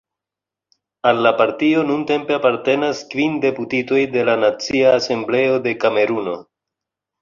Al 1.11 1.21
la 1.25 1.31
partio 1.41 1.83
nuntempe 1.91 2.37
apartenas 2.39 3.05
kvin 3.13 3.37
deputitoj 3.45 4.03
de 4.19 4.27
la 4.33 4.39
Nacia 4.49 4.99
Asembleo 4.99 5.65
de 5.71 5.79
Kameruno. 5.87 6.41